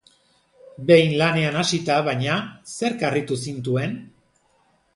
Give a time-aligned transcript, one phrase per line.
[0.87, 2.39] Behin lanean hasita, baina,
[2.77, 3.97] zerk harritu zintuen?